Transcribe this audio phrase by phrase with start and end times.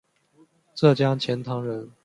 [0.73, 1.91] 浙江钱塘人。